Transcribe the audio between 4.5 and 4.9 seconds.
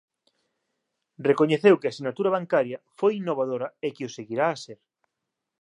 a ser".